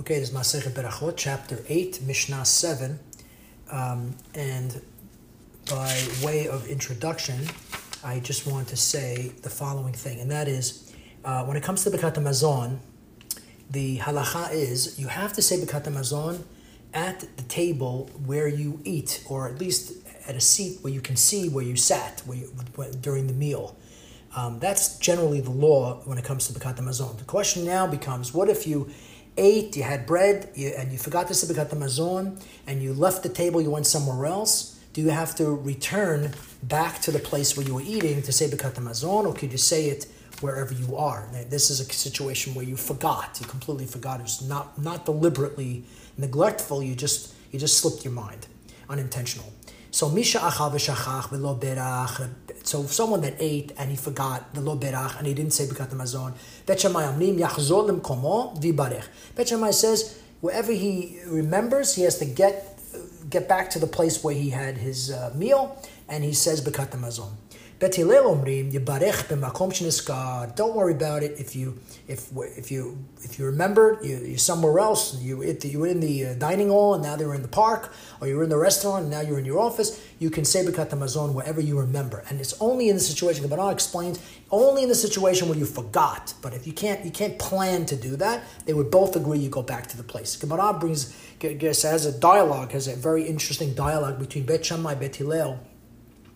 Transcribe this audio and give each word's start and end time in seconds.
Okay, 0.00 0.18
this 0.18 0.30
is 0.30 0.34
Masechet 0.34 0.72
Berachot, 0.72 1.12
chapter 1.14 1.58
8, 1.68 2.00
Mishnah 2.06 2.46
7. 2.46 2.98
Um, 3.70 4.16
and 4.34 4.80
by 5.68 5.94
way 6.24 6.48
of 6.48 6.66
introduction, 6.68 7.46
I 8.02 8.20
just 8.20 8.46
want 8.46 8.68
to 8.68 8.78
say 8.78 9.32
the 9.42 9.50
following 9.50 9.92
thing, 9.92 10.18
and 10.20 10.30
that 10.30 10.48
is 10.48 10.90
uh, 11.22 11.44
when 11.44 11.58
it 11.58 11.62
comes 11.62 11.84
to 11.84 11.90
Birkat 11.90 12.14
Hamazon, 12.14 12.78
the 13.68 13.98
halacha 13.98 14.50
is 14.54 14.98
you 14.98 15.08
have 15.08 15.34
to 15.34 15.42
say 15.42 15.58
Birkat 15.58 15.84
Hamazon 15.84 16.44
at 16.94 17.20
the 17.36 17.42
table 17.42 18.08
where 18.24 18.48
you 18.48 18.80
eat, 18.84 19.22
or 19.28 19.48
at 19.48 19.58
least 19.58 19.92
at 20.26 20.34
a 20.34 20.40
seat 20.40 20.78
where 20.80 20.94
you 20.94 21.02
can 21.02 21.16
see 21.16 21.50
where 21.50 21.64
you 21.64 21.76
sat 21.76 22.22
where 22.24 22.38
you, 22.38 22.50
during 23.02 23.26
the 23.26 23.34
meal. 23.34 23.76
Um, 24.34 24.60
that's 24.60 24.98
generally 24.98 25.42
the 25.42 25.50
law 25.50 26.00
when 26.06 26.16
it 26.16 26.24
comes 26.24 26.48
to 26.48 26.58
Birkat 26.58 26.78
Hamazon. 26.78 27.18
The 27.18 27.24
question 27.24 27.66
now 27.66 27.86
becomes 27.86 28.32
what 28.32 28.48
if 28.48 28.66
you 28.66 28.88
ate, 29.40 29.76
you 29.76 29.82
had 29.82 30.06
bread, 30.06 30.50
you, 30.54 30.68
and 30.68 30.92
you 30.92 30.98
forgot 30.98 31.26
to 31.28 31.34
say 31.34 31.52
Birkat 31.52 31.70
Hamazon, 31.70 32.40
and 32.66 32.82
you 32.82 32.92
left 32.92 33.22
the 33.22 33.28
table, 33.28 33.60
you 33.60 33.70
went 33.70 33.86
somewhere 33.86 34.26
else? 34.26 34.78
Do 34.92 35.00
you 35.00 35.10
have 35.10 35.34
to 35.36 35.44
return 35.50 36.32
back 36.62 37.00
to 37.02 37.10
the 37.10 37.18
place 37.18 37.56
where 37.56 37.66
you 37.66 37.74
were 37.74 37.82
eating 37.82 38.22
to 38.22 38.32
say 38.32 38.48
Birkat 38.48 38.74
Hamazon, 38.74 39.26
or 39.26 39.32
could 39.32 39.50
you 39.52 39.58
say 39.58 39.86
it 39.86 40.06
wherever 40.40 40.74
you 40.74 40.96
are? 40.96 41.28
Now, 41.32 41.42
this 41.48 41.70
is 41.70 41.80
a 41.80 41.84
situation 41.84 42.54
where 42.54 42.64
you 42.64 42.76
forgot, 42.76 43.38
you 43.40 43.46
completely 43.46 43.86
forgot. 43.86 44.20
It 44.20 44.24
was 44.24 44.42
not, 44.42 44.80
not 44.80 45.06
deliberately 45.06 45.84
neglectful, 46.18 46.82
you 46.82 46.94
just, 46.94 47.34
you 47.50 47.58
just 47.58 47.78
slipped 47.78 48.04
your 48.04 48.12
mind, 48.12 48.46
unintentional. 48.88 49.52
So 49.92 50.08
misha 50.08 50.38
achal 50.38 50.70
v'shachach 50.72 51.30
v'lo 51.30 51.58
berach. 51.58 52.30
So 52.70 52.82
if 52.82 52.92
someone 52.92 53.20
that 53.22 53.34
ate 53.40 53.72
and 53.78 53.90
he 53.90 53.96
forgot 53.96 54.54
the 54.54 54.60
lo 54.60 54.76
berach 54.76 55.18
and 55.18 55.26
he 55.26 55.34
didn't 55.34 55.54
say 55.54 55.66
birkat 55.66 55.88
hamazon. 55.90 56.34
Bet 56.66 56.78
Shammai 56.78 57.02
amrim 57.02 57.36
yachzor 57.36 57.90
lemkomo 57.90 58.56
v'barech. 58.62 59.06
Bet 59.34 59.48
says 59.74 60.22
wherever 60.40 60.70
he 60.70 61.18
remembers, 61.26 61.96
he 61.96 62.02
has 62.02 62.20
to 62.20 62.24
get 62.24 62.78
get 63.28 63.48
back 63.48 63.70
to 63.70 63.80
the 63.80 63.88
place 63.88 64.22
where 64.22 64.36
he 64.36 64.50
had 64.50 64.76
his 64.78 65.10
uh, 65.10 65.32
meal 65.34 65.82
and 66.08 66.22
he 66.22 66.32
says 66.32 66.60
birkat 66.60 66.90
hamazon. 66.90 67.32
Bet 67.80 67.94
Hillel 67.94 68.24
omrim 68.24 68.70
yibarech 68.70 69.24
b'makom 69.28 69.72
sheniskar. 69.72 70.54
Don't 70.54 70.76
worry 70.76 70.92
about 70.92 71.22
it 71.22 71.40
if 71.40 71.56
you 71.56 71.80
if 72.06 72.30
if 72.36 72.70
you 72.70 72.98
if 73.22 73.38
you 73.38 73.46
remember 73.46 73.98
you, 74.02 74.18
you're 74.18 74.36
somewhere 74.36 74.78
else. 74.80 75.18
You 75.22 75.42
you 75.42 75.78
were 75.78 75.86
in 75.86 76.00
the 76.00 76.26
uh, 76.26 76.34
dining 76.34 76.68
hall 76.68 76.92
and 76.92 77.02
now 77.02 77.16
they're 77.16 77.32
in 77.32 77.40
the 77.40 77.48
park, 77.48 77.94
or 78.20 78.28
you're 78.28 78.42
in 78.42 78.50
the 78.50 78.58
restaurant 78.58 79.04
and 79.04 79.10
now 79.10 79.22
you're 79.22 79.38
in 79.38 79.46
your 79.46 79.58
office. 79.58 79.98
You 80.18 80.28
can 80.28 80.44
say 80.44 80.62
birkat 80.62 80.90
hamazon 80.90 81.32
wherever 81.32 81.58
you 81.58 81.78
remember, 81.80 82.22
and 82.28 82.38
it's 82.38 82.52
only 82.60 82.90
in 82.90 82.96
the 82.96 83.00
situation. 83.00 83.48
Gemara 83.48 83.70
explains 83.70 84.20
only 84.50 84.82
in 84.82 84.90
the 84.90 84.94
situation 84.94 85.48
where 85.48 85.56
you 85.56 85.64
forgot. 85.64 86.34
But 86.42 86.52
if 86.52 86.66
you 86.66 86.74
can't 86.74 87.02
you 87.02 87.10
can't 87.10 87.38
plan 87.38 87.86
to 87.86 87.96
do 87.96 88.14
that, 88.16 88.44
they 88.66 88.74
would 88.74 88.90
both 88.90 89.16
agree 89.16 89.38
you 89.38 89.48
go 89.48 89.62
back 89.62 89.86
to 89.86 89.96
the 89.96 90.02
place. 90.02 90.36
Gemara 90.36 90.74
brings 90.74 91.16
has 91.40 92.04
a 92.04 92.12
dialogue, 92.12 92.72
has 92.72 92.88
a 92.88 92.94
very 92.94 93.22
interesting 93.22 93.72
dialogue 93.72 94.18
between 94.18 94.44
Bet 94.44 94.66
Shammai, 94.66 94.96
Bet 94.96 95.16
Hillel. 95.16 95.58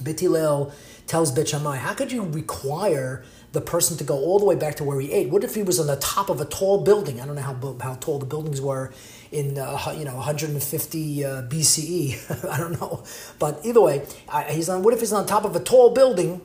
Bet 0.00 0.20
Hillel 0.20 0.72
tells 1.06 1.30
Bet 1.30 1.48
Shammai, 1.48 1.76
how 1.76 1.94
could 1.94 2.12
you 2.12 2.22
require 2.22 3.24
the 3.52 3.60
person 3.60 3.96
to 3.96 4.04
go 4.04 4.16
all 4.16 4.38
the 4.38 4.44
way 4.44 4.54
back 4.54 4.74
to 4.76 4.84
where 4.84 5.00
he 5.00 5.12
ate? 5.12 5.30
What 5.30 5.44
if 5.44 5.54
he 5.54 5.62
was 5.62 5.80
on 5.80 5.86
the 5.86 5.96
top 5.96 6.28
of 6.28 6.40
a 6.40 6.44
tall 6.44 6.82
building? 6.82 7.20
I 7.20 7.26
don't 7.26 7.36
know 7.36 7.42
how, 7.42 7.76
how 7.80 7.94
tall 7.94 8.18
the 8.18 8.26
buildings 8.26 8.60
were 8.60 8.92
in 9.32 9.58
uh, 9.58 9.94
you 9.96 10.04
know 10.04 10.16
150 10.16 11.24
uh, 11.24 11.42
BCE. 11.42 12.48
I 12.52 12.58
don't 12.58 12.80
know, 12.80 13.02
but 13.38 13.60
either 13.64 13.80
way, 13.80 14.06
he's 14.50 14.68
on. 14.68 14.82
What 14.82 14.94
if 14.94 15.00
he's 15.00 15.12
on 15.12 15.26
top 15.26 15.44
of 15.44 15.56
a 15.56 15.60
tall 15.60 15.90
building? 15.90 16.40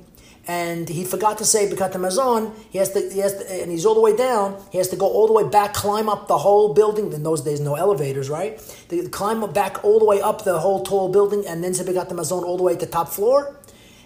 And 0.47 0.89
he 0.89 1.05
forgot 1.05 1.37
to 1.37 1.45
say 1.45 1.69
Birkat 1.69 1.93
Hamazon. 1.93 2.53
He 2.71 2.79
has 2.79 2.91
to, 2.93 3.09
he 3.09 3.19
has 3.19 3.35
to, 3.35 3.61
and 3.61 3.71
he's 3.71 3.85
all 3.85 3.93
the 3.93 4.01
way 4.01 4.15
down. 4.15 4.59
He 4.71 4.79
has 4.79 4.87
to 4.87 4.95
go 4.95 5.07
all 5.07 5.27
the 5.27 5.33
way 5.33 5.47
back, 5.47 5.73
climb 5.73 6.09
up 6.09 6.27
the 6.27 6.37
whole 6.37 6.73
building. 6.73 7.13
In 7.13 7.23
those 7.23 7.41
days, 7.41 7.59
no 7.59 7.75
elevators, 7.75 8.29
right? 8.29 8.59
They 8.89 9.07
climb 9.07 9.47
back 9.53 9.83
all 9.83 9.99
the 9.99 10.05
way 10.05 10.19
up 10.19 10.43
the 10.43 10.59
whole 10.59 10.83
tall 10.83 11.09
building, 11.09 11.45
and 11.47 11.63
then 11.63 11.73
say 11.73 11.83
Birkat 11.83 12.09
Hamazon 12.09 12.43
all 12.43 12.57
the 12.57 12.63
way 12.63 12.73
to 12.73 12.85
the 12.85 12.91
top 12.91 13.09
floor. 13.09 13.55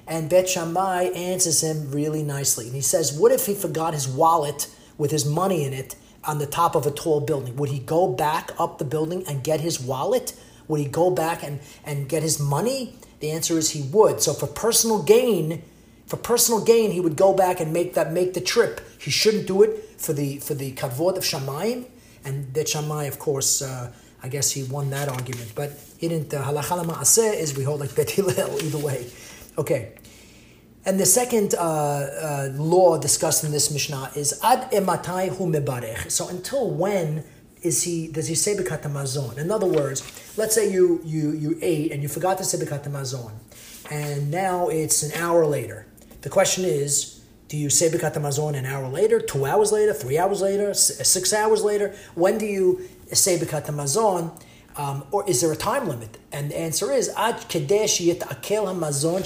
And 0.07 0.29
Bet 0.29 0.49
Shammai 0.49 1.03
answers 1.15 1.63
him 1.63 1.89
really 1.91 2.21
nicely. 2.21 2.65
And 2.65 2.75
he 2.75 2.81
says, 2.81 3.17
What 3.17 3.31
if 3.31 3.45
he 3.45 3.55
forgot 3.55 3.93
his 3.93 4.07
wallet 4.07 4.67
with 4.97 5.11
his 5.11 5.25
money 5.25 5.63
in 5.63 5.73
it 5.73 5.95
on 6.25 6.37
the 6.37 6.45
top 6.45 6.75
of 6.75 6.85
a 6.85 6.91
tall 6.91 7.21
building? 7.21 7.55
Would 7.55 7.69
he 7.69 7.79
go 7.79 8.07
back 8.07 8.51
up 8.59 8.77
the 8.77 8.85
building 8.85 9.23
and 9.27 9.43
get 9.43 9.61
his 9.61 9.79
wallet? 9.79 10.33
Would 10.67 10.79
he 10.79 10.87
go 10.87 11.09
back 11.09 11.43
and, 11.43 11.59
and 11.85 12.09
get 12.09 12.23
his 12.23 12.39
money? 12.39 12.97
The 13.19 13.31
answer 13.31 13.57
is 13.57 13.71
he 13.71 13.81
would. 13.89 14.21
So 14.21 14.33
for 14.33 14.47
personal 14.47 15.01
gain, 15.01 15.63
for 16.07 16.17
personal 16.17 16.63
gain, 16.63 16.91
he 16.91 16.99
would 16.99 17.15
go 17.15 17.33
back 17.33 17.59
and 17.59 17.73
make 17.73 17.95
that 17.95 18.13
make 18.13 18.33
the 18.33 18.41
trip. 18.41 18.81
He 18.99 19.11
shouldn't 19.11 19.47
do 19.47 19.63
it 19.63 19.99
for 19.99 20.13
the 20.13 20.37
for 20.39 20.53
the 20.53 20.73
kavod 20.73 21.17
of 21.17 21.23
Shamayim. 21.23 21.85
And 22.23 22.51
Bet 22.53 22.69
Shammai, 22.69 23.03
of 23.05 23.19
course, 23.19 23.61
uh, 23.61 23.91
I 24.23 24.27
guess 24.29 24.51
he 24.51 24.63
won 24.63 24.89
that 24.89 25.07
argument. 25.09 25.53
But 25.55 25.79
he 25.97 26.07
didn't. 26.07 26.33
Uh, 26.33 26.43
Halacha 26.43 27.33
is 27.35 27.55
we 27.55 27.63
hold 27.63 27.79
like 27.79 27.95
Bet 27.95 28.11
Hillel 28.11 28.61
either 28.63 28.77
way. 28.77 29.07
Okay. 29.57 29.93
And 30.87 30.99
the 30.99 31.05
second 31.05 31.55
uh, 31.55 31.61
uh, 31.61 32.49
law 32.53 32.99
discussed 32.99 33.43
in 33.43 33.51
this 33.51 33.71
Mishnah 33.71 34.11
is 34.15 34.39
ad 34.43 34.71
ematai 34.71 35.29
hu 35.35 35.47
mebarech. 35.51 36.11
So 36.11 36.27
until 36.29 36.69
when 36.69 37.23
is 37.63 37.81
he 37.81 38.07
does 38.07 38.27
he 38.27 38.35
say 38.35 38.55
birkat 38.55 38.83
hamazon? 38.83 39.39
In 39.39 39.49
other 39.49 39.65
words, 39.65 40.03
let's 40.37 40.53
say 40.53 40.71
you 40.71 41.01
you 41.03 41.31
you 41.31 41.57
ate 41.63 41.91
and 41.91 42.03
you 42.03 42.07
forgot 42.09 42.37
to 42.37 42.43
say 42.43 42.59
birkat 42.59 42.83
hamazon, 42.83 43.31
and 43.89 44.29
now 44.29 44.67
it's 44.67 45.01
an 45.01 45.19
hour 45.19 45.47
later. 45.47 45.87
The 46.25 46.31
question 46.31 46.65
is, 46.65 47.21
do 47.49 47.55
you 47.55 47.69
say 47.69 47.87
birkat 47.87 48.15
hamazon 48.15 48.55
an 48.55 48.65
hour 48.65 48.89
later, 48.89 49.19
two 49.19 49.45
hours 49.45 49.71
later, 49.71 49.93
three 49.93 50.17
hours 50.17 50.41
later, 50.41 50.73
six 50.73 51.31
hours 51.31 51.63
later? 51.63 51.93
When 52.15 52.39
do 52.39 52.47
you 52.47 52.81
say 53.13 53.37
birkat 53.37 53.67
hamazon? 53.67 54.31
Um, 54.75 55.05
or 55.11 55.23
is 55.29 55.41
there 55.41 55.51
a 55.51 55.55
time 55.55 55.87
limit? 55.87 56.17
And 56.31 56.49
the 56.49 56.57
answer 56.57 56.91
is 56.91 57.09
ad 57.15 57.35
hamazon 57.35 59.21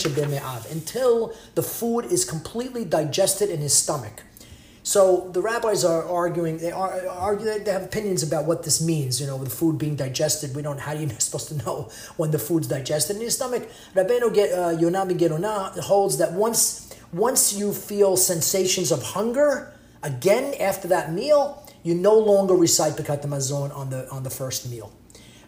until 0.72 1.34
the 1.56 1.64
food 1.64 2.04
is 2.04 2.26
completely 2.26 2.84
digested 2.84 3.50
in 3.50 3.62
his 3.62 3.74
stomach. 3.74 4.24
So 4.84 5.30
the 5.34 5.42
rabbis 5.42 5.86
are 5.86 6.04
arguing. 6.04 6.58
They 6.58 6.72
are 6.72 7.08
argue. 7.08 7.60
They 7.60 7.72
have 7.72 7.84
opinions 7.84 8.24
about 8.24 8.46
what 8.46 8.64
this 8.64 8.82
means. 8.82 9.22
You 9.22 9.28
know, 9.28 9.38
the 9.38 9.50
food 9.50 9.78
being 9.78 9.96
digested. 9.96 10.56
We 10.56 10.64
don't. 10.64 10.80
How 10.80 10.94
are 10.94 10.98
you 10.98 11.08
supposed 11.20 11.50
to 11.50 11.58
know 11.64 11.90
when 12.18 12.32
the 12.32 12.40
food's 12.40 12.68
digested 12.68 13.18
in 13.18 13.22
your 13.22 13.32
stomach? 13.32 13.70
Rabbeinu 13.94 14.24
uh, 14.24 14.78
Yonami 14.82 15.18
Gerona 15.18 15.78
holds 15.80 16.18
that 16.18 16.34
once 16.34 16.89
once 17.14 17.54
you 17.54 17.74
feel 17.74 18.18
sensations 18.18 18.92
of 18.92 19.02
hunger 19.02 19.74
again 20.04 20.54
after 20.60 20.88
that 20.88 21.12
meal, 21.12 21.64
you 21.84 21.96
no 21.96 22.18
longer 22.18 22.54
recite 22.54 22.94
Birkat 22.94 23.24
Hamazon 23.24 23.76
on 23.76 23.90
the 23.90 24.10
on 24.10 24.24
the 24.24 24.30
first 24.30 24.70
meal. 24.70 24.92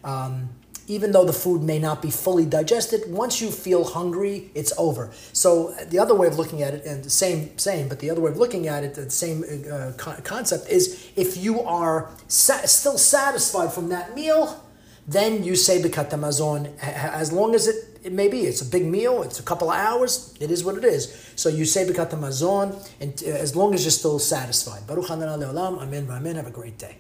Um, 0.04 0.50
even 0.88 1.12
though 1.12 1.24
the 1.24 1.34
food 1.34 1.62
may 1.62 1.80
not 1.80 2.02
be 2.02 2.12
fully 2.12 2.46
digested, 2.46 3.04
once 3.08 3.40
you 3.42 3.50
feel 3.50 3.84
hungry, 3.84 4.52
it's 4.56 4.74
over. 4.78 5.12
So 5.32 5.74
the 5.90 6.00
other 6.00 6.16
way 6.16 6.28
of 6.28 6.38
looking 6.38 6.64
at 6.64 6.74
it, 6.74 6.86
and 6.86 7.04
the 7.04 7.10
same, 7.10 7.58
same, 7.58 7.88
but 7.88 8.00
the 8.00 8.10
other 8.10 8.20
way 8.20 8.32
of 8.32 8.38
looking 8.38 8.68
at 8.68 8.84
it, 8.84 8.96
the 8.96 9.10
same 9.10 9.46
uh, 9.72 9.94
concept 10.24 10.70
is 10.70 11.12
if 11.16 11.38
you 11.38 11.62
are 11.62 12.10
sa- 12.28 12.66
still 12.66 12.98
satisfied 12.98 13.72
from 13.72 13.90
that 13.90 14.16
meal, 14.16 14.66
then 15.08 15.44
you 15.44 15.56
say 15.56 15.82
birkat 15.82 16.10
hamazon 16.10 16.78
as 16.80 17.32
long 17.32 17.56
as 17.56 17.68
it, 17.68 17.91
it 18.04 18.14
may 18.14 18.28
be. 18.28 18.42
It's 18.42 18.62
a 18.62 18.66
big 18.66 18.86
meal. 18.86 19.24
It's 19.24 19.40
a 19.40 19.44
couple 19.44 19.70
of 19.70 19.78
hours. 19.78 20.36
It 20.40 20.52
is 20.52 20.64
what 20.64 20.76
it 20.78 20.84
is. 20.84 21.32
So 21.36 21.50
you 21.50 21.66
say 21.66 21.86
birkat 21.86 22.12
hamazon, 22.12 22.76
and 23.00 23.14
uh, 23.26 23.30
as 23.30 23.56
long 23.56 23.74
as 23.74 23.84
you're 23.84 23.92
still 23.92 24.20
satisfied. 24.20 24.88
Baruch 24.88 25.10
Amen. 25.10 26.08
Amen. 26.10 26.36
Have 26.36 26.48
a 26.48 26.52
great 26.52 26.78
day. 26.78 26.98